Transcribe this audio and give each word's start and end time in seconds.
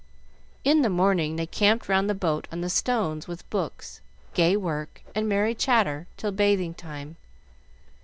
In 0.63 0.81
the 0.81 0.89
morning 0.89 1.35
they 1.35 1.45
camped 1.45 1.87
round 1.87 2.09
the 2.09 2.15
boat 2.15 2.47
on 2.51 2.61
the 2.61 2.71
stones 2.71 3.27
with 3.27 3.47
books, 3.51 4.01
gay 4.33 4.57
work, 4.57 5.03
and 5.13 5.29
merry 5.29 5.53
chatter, 5.53 6.07
till 6.17 6.31
bathing 6.31 6.73
time. 6.73 7.17